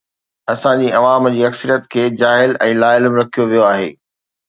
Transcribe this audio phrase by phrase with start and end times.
[0.53, 3.89] اسان جي عوام جي اڪثريت کي جاهل ۽ لاعلم رکيو ويو آهي.